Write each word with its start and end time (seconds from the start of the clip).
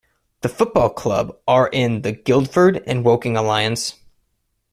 The 0.41 0.49
football 0.49 0.89
club 0.89 1.37
are 1.47 1.67
in 1.67 2.01
the 2.01 2.11
Guildford 2.11 2.83
and 2.87 3.05
Woking 3.05 3.37
Alliance. 3.37 3.99